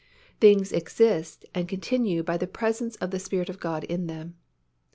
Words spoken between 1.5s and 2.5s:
and continue by the